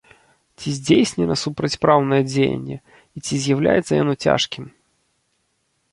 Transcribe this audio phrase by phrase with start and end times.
[0.61, 4.65] Ці здзейснена супрацьпраўнае дзеянне і ці з'яўляецца яно цяжкім?